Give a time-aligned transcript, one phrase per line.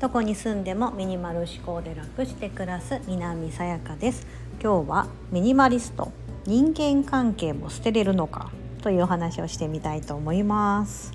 [0.00, 4.26] どこに住んでもミニマル思考で楽して暮らす南さやかです。
[4.62, 6.12] 今日はミニマリスト
[6.46, 8.50] 人間関係も捨てれるのか
[8.82, 11.12] というお話をしてみたいと思います。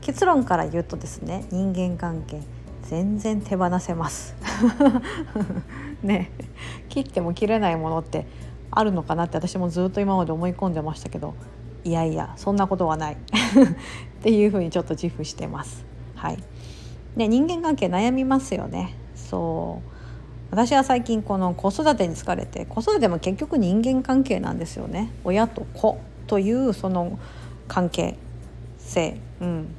[0.00, 2.42] 結論から言うとですね人間関係
[2.82, 4.34] 全然手放せます。
[6.02, 6.30] ね。
[6.88, 8.26] 切っても切れないものって
[8.70, 11.34] あるのかなって私もずっと今まで思い込んでましたけど
[11.84, 13.14] いやいやそんなことはない。
[14.20, 15.84] っていうふうにちょっと自負してます。
[16.14, 16.38] はい。
[17.16, 18.94] ね、人間関係悩みますよね。
[19.14, 19.88] そう。
[20.50, 25.10] 私は最近この子育てに疲れて子育ても結局人間関係なんですよね。
[25.24, 25.98] 親と子。
[26.26, 27.18] というその
[27.68, 28.16] 関係
[28.78, 29.74] 性、うん、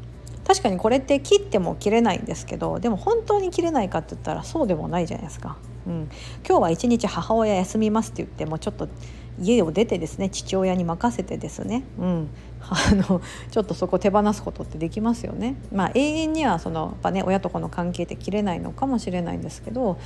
[0.45, 5.57] 確かにこれって切っても切れないんですけどでも本当に切れないかって言ったらそうでもないじゃないですか。
[5.85, 6.09] うん、
[6.47, 8.87] 今日は一日母親休みますって言ってもちょっと
[9.39, 12.29] 家を出てですね父親に任せてですね、うん、
[12.61, 15.55] あのちょっとそこ手放すことってできますよね。
[15.71, 19.97] まあ、永遠にはそのやっぱ、ね、親と子の関係って切れないのかもしれないんですけど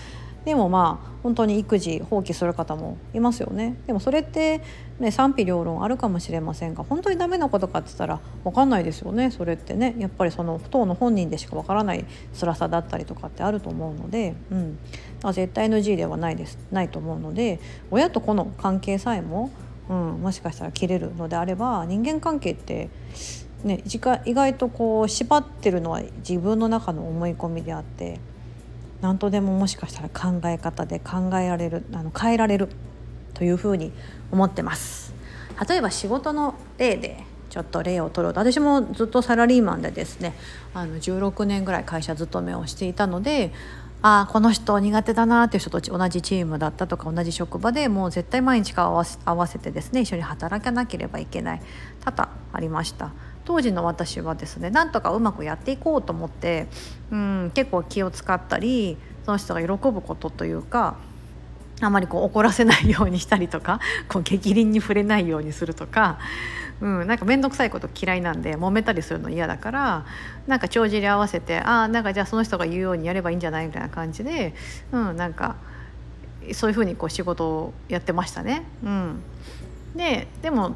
[0.48, 3.76] でもまあ本当に育児放棄する方もいますよね。
[3.86, 4.62] でもそれって、
[4.98, 9.30] ね、賛否両論あるかもしれませんが本当にダメなことかって言ったら分かんないですよね。
[9.30, 9.96] それってね。
[9.98, 14.80] やっぱりその当の本人でしか分からない辛さだったりとかってあると思うので、うん、
[15.24, 17.60] 絶対 NG ではないですないと思うので
[17.92, 19.52] 親と子の関係さえも、
[19.90, 22.90] うん、もしかしたら切れるのであれば人間関係って
[23.64, 23.84] ね、
[24.26, 28.20] 意外とこう縛ってるのは自分の中の思い込みであって
[29.02, 32.70] 何とでももしかしたら考え方で考えられるあの変えられる
[33.34, 33.92] というふうに
[34.32, 35.14] 思ってます。
[35.68, 40.34] 例えば仕事の例でちょっと例を取ろうと私もずっとサラリーマンでですね
[40.74, 43.52] あの16年ぐらい会社勤めをしていたので
[44.02, 51.62] ああこの人苦手だなっていう人と同じチームだったとか同じ職場でもう絶対毎日顔合わせてですね一緒に働かなければいけない
[52.02, 53.12] 多々ありました。
[53.46, 56.68] 当時の私はですねなんとかうまくやっていこうと思って、
[57.12, 60.98] うん、結構気を使ったりその人が喜ぶことというか
[61.82, 63.80] あまりこう怒らせないようにしたりとか
[64.10, 66.18] こう激鱗に触れないようにするとか、
[66.82, 70.06] うん、なんか面倒くさいこと嫌いなんで揉めたりするの嫌だから
[70.48, 74.56] なんか帳尻合わせてああんかじゃあその人が言うようにやればいいんじゃないみたいな感じで、
[74.92, 75.56] うん、なんか
[76.54, 78.64] そういうふうにこう仕事をやってましたね。
[78.84, 79.22] うん、
[79.96, 80.76] ででも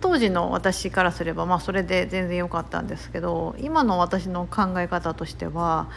[0.00, 5.88] 当時の私からすればまあそれで全然良かったんですけど今の私の考え方としては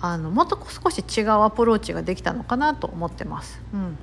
[0.00, 3.60] あのもっと少し違うアプローチができたのかなと思ってます。
[3.72, 3.98] うん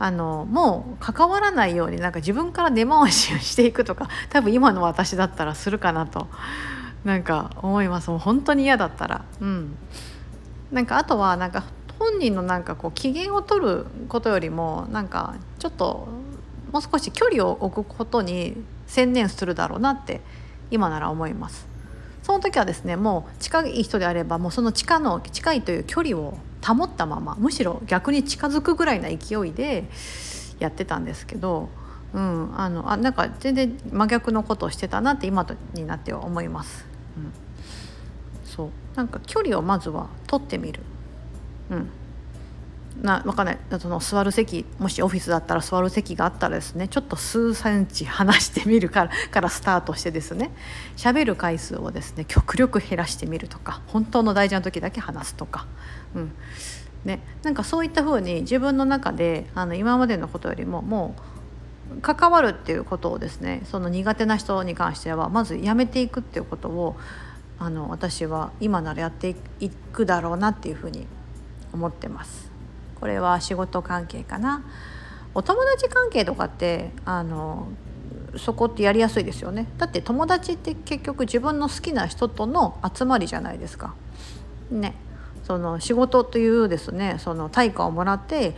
[0.00, 6.28] あのもう関わらないようになんか自分から根回しをしていくとか 多分今の私だったらするかなと
[7.04, 9.76] なんか思いますもう本当に嫌だったらうん
[10.70, 11.64] なんかあとはなんか
[11.98, 16.06] 本人のなんかこう機嫌を取ることよりもなんかちょっと
[16.70, 20.20] もう少し距離を置くことに専念するだろうなって
[20.70, 21.67] 今なら思います。
[22.28, 29.84] その時はですねもう近い人であればもうその地下の近いという距離を保ったままむしろ逆に近づくぐらいな勢いで
[30.58, 31.70] やってたんですけど、
[32.12, 36.84] うん、あのあなんか全然真逆のことをしてたなって今になっては思います。
[37.16, 37.32] うん、
[38.44, 40.82] そうなんか距離をまずは取ってみる。
[41.70, 41.90] うん
[43.02, 43.58] な分かんない。
[43.78, 50.50] その座る席もしオフィスだったら座る席があったらですねちょっと数センチ離してみるから からスタートしてですね
[50.96, 55.66] 喋る回数をですね極力減らしてみるとか本当の大事な時だけ話すとか、
[56.14, 56.32] うん。
[57.04, 61.14] ね、なんかそういったふうに自分の中であの今までのことよりもも
[61.96, 66.96] う関わるっていうことをですねその苦手な人に関してはまずやめていくっていうことを
[67.58, 71.06] あの私は今ならやっていくだろうなっていうふうに
[71.72, 72.57] 思ってます。
[73.00, 74.62] これは仕事関係かな。
[75.34, 77.68] お友達関係とかってあの
[78.36, 79.66] そこってやりやすいですよね。
[79.78, 83.94] だって友達って結局自分の好きな人との集まりじゃないですか。
[84.70, 84.94] ね。
[85.48, 88.54] その仕事というですねその対価をもらって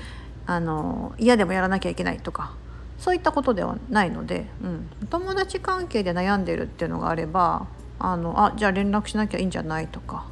[0.47, 2.53] あの嫌でもやらなきゃいけないとか
[2.99, 7.69] そういったことではないので、うん、友達関係で悩んでるっていうのがあれば
[8.01, 10.27] あのあじゃあ連絡しなきゃいいんじゃないとか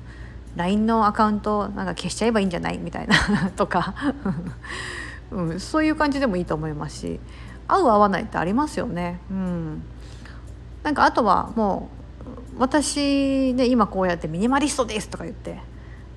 [0.57, 2.79] LINE のアカウントなんか消しちゃえばいいんじゃない？
[2.79, 3.95] みたいな とか。
[5.31, 7.21] うん、そういう感じでもいいと思いますし
[7.69, 9.21] 合う合わないってありますよね。
[9.31, 9.83] うん、
[10.83, 11.91] なんかあとはも
[12.57, 15.59] う私で今こうやってミニマリストですとか言って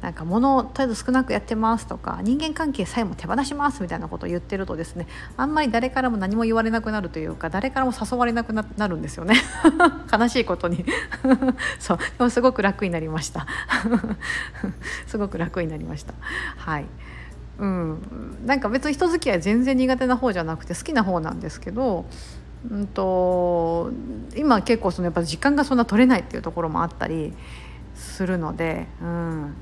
[0.02, 5.08] なんか物をとりあえず少なくやってますとか人間関係さえも手放しますみたいなことを言ってるとですね
[5.38, 9.36] あんまり誰からも何も言われなくなるというか誰からも誘われなくなるんですよね。
[10.12, 10.86] 悲しいことに。
[11.80, 11.98] そう。
[11.98, 13.46] でもすごく楽になりました。
[15.06, 16.14] すごく楽になりました。
[16.58, 16.86] はい。
[17.60, 22.06] うん、なんか別に人付き合い全然苦手な方じゃなくて好きな方なんですけど
[22.70, 23.92] うんと
[24.36, 27.34] 今結構そのやっぱ時間がそんな取れないっていうところもあったり
[27.94, 29.56] するので、うん、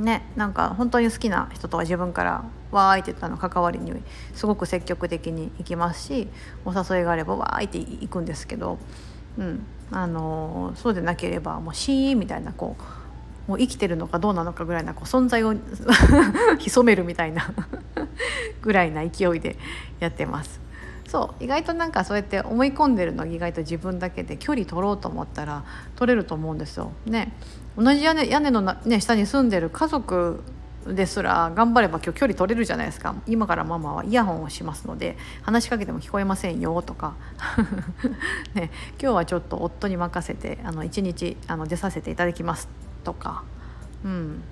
[0.00, 3.92] ねなんか本当に好きな人とは自分からわーいって言ったの関わりに
[4.34, 6.28] すごく積極的に行きますし
[6.64, 8.78] お誘いがあればわーいって行くんですけど、
[9.38, 15.52] うんあのそうでなければもうシーンみたいなこうもう生きてるのかどうなのかぐらいなこう存在を
[16.60, 17.52] 潜めるみたいな
[18.62, 19.56] ぐらいな勢いで
[19.98, 20.60] やってます。
[21.10, 25.64] そう意外となんかそうやって思い込んでるの意外と自分だけで距離取ろうと思ったら
[25.96, 26.92] 取れると思うんですよ。
[27.04, 27.32] ね。
[27.76, 30.44] 同じ屋根屋根の、ね、下に住んでる家族
[30.86, 33.16] ですら頑張れば今日距離取れるじゃないですか。
[33.26, 37.14] 今からママはイヤホンをしますので話しかけても聞こえませんよとか、
[38.54, 38.70] ね、
[39.02, 42.68] 今日はちょっと夫に任せてあの1日あの出させていただきます
[43.02, 43.42] とか、
[44.04, 44.42] うん、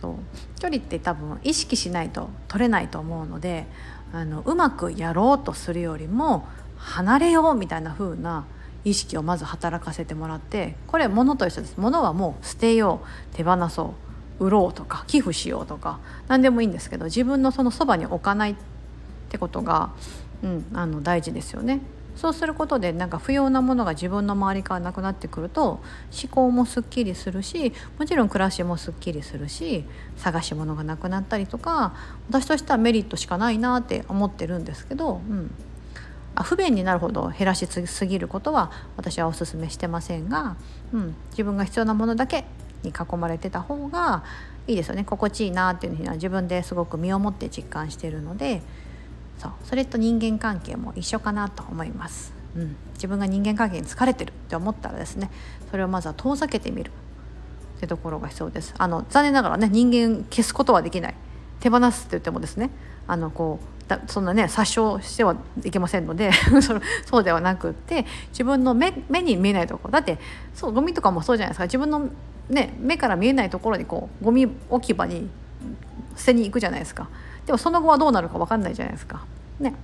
[0.00, 0.14] そう。
[0.58, 3.66] 距離って多分意識しないと取れないと思うので
[4.12, 8.46] あのうまくやろうとするよりも離れようみたいな風な
[8.84, 13.00] 意識をまず働かせてもらってこれ物と一緒です物はもう捨てよ
[13.32, 13.94] う手放そ
[14.40, 15.98] う売ろうとか寄付しようとか
[16.28, 18.54] 何でもいいんですけど自分のそのそばに置かないっ
[19.28, 19.90] てことが、
[20.42, 21.80] うん、あの大事ですよね。
[22.16, 25.80] そうすることでなんか不要なものが自分の周りからなくなってくると思
[26.30, 29.84] 考もすっきりするしもちろん暮らしもすっきりするし
[30.16, 31.94] 探し物がなくなったりとか
[32.28, 35.50] 私としてはメリットしかないなって思ってるんですけど、うん、
[36.34, 40.56] あ不便になるほど減らしすぎることは私はお勧めしてませんが、
[40.92, 42.44] うん、自分が必要なものだけ
[42.82, 44.24] に囲まれてた方が
[44.66, 48.62] いいですよね心地いいなっていうのは自分ですごく身をもって実感してるので。
[49.38, 49.52] そう。
[49.64, 55.30] それと人間関係も一緒かなと思います、うん、自分が人間関係に疲れてるって思ったらですね
[55.70, 56.90] それをまずは遠ざけてみる。
[57.76, 58.74] ってところが必要です。
[58.78, 61.14] あの残念ながらね人間消すことはできない。
[61.60, 62.70] 手放すって言ってもですね
[63.06, 66.30] あのこうだそんなね殺傷してはいけませんので
[67.06, 69.92] そうではなくって自分の目目に見えないところ。
[69.92, 70.18] だって
[70.54, 71.64] そうゴミとかもそうじゃないですか。
[71.64, 72.08] 自分の、
[72.48, 75.28] ね、目から見えないところにこうゴミ置き場に
[76.16, 77.08] 捨てに行くじゃないですか。
[77.46, 79.24] でもその後はどうなるか分かんないじゃないですか。
[79.60, 79.74] ね。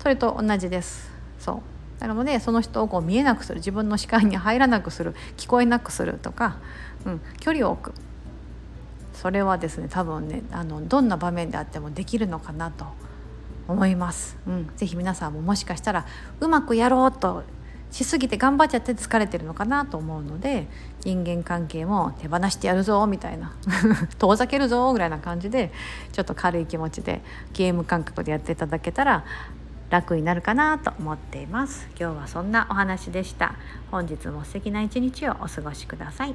[0.00, 1.10] それと同じです。
[1.38, 1.62] そ
[2.00, 2.06] う。
[2.06, 3.56] なのでその人をこう見えなくする。
[3.56, 5.14] 自分の視界に入らなくする。
[5.36, 6.58] 聞こえなくするとか、
[7.06, 7.94] うん、距離を置く。
[9.14, 12.84] それはですね多分ねあのどんな場面であってもできるのかなと
[13.68, 14.36] 思います。
[14.46, 16.06] うん、ぜひ皆さんももしかしたら
[16.40, 17.44] うまくやろうと
[17.94, 20.66] しすぎて頑張っちゃって疲れてるのかなと思うので
[21.04, 23.54] 人間関係も手放してやるぞみたいな
[24.18, 25.70] 遠ざけるぞぐらいな感じで
[26.10, 29.24] ちょっと軽い気持ちでゲーム感覚でやっていただけたら
[29.90, 31.86] 楽になるかなと思っています。
[31.90, 33.54] 今日はそんなお話でした。
[33.92, 36.34] 本日も素敵な一日をお過ごしください。